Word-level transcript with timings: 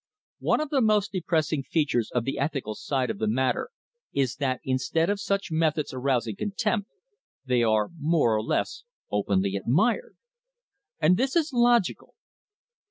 One 0.39 0.59
of 0.59 0.71
the 0.71 0.81
most 0.81 1.11
depressing 1.11 1.61
features 1.61 2.09
of 2.09 2.23
the 2.25 2.39
ethical 2.39 2.73
side 2.73 3.11
of 3.11 3.19
the 3.19 3.27
matter 3.27 3.69
is 4.13 4.37
that 4.37 4.59
instead 4.63 5.11
of 5.11 5.19
such 5.19 5.51
methods 5.51 5.93
arousing 5.93 6.35
contempt 6.37 6.89
they 7.45 7.61
are 7.61 7.91
more 7.99 8.35
or 8.35 8.41
less 8.41 8.83
openly 9.11 9.55
admired. 9.55 10.17
And 10.99 11.17
this 11.17 11.35
is 11.35 11.51
logical. 11.53 12.15